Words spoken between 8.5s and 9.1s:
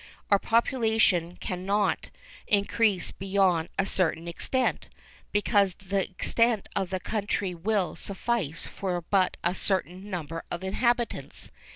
for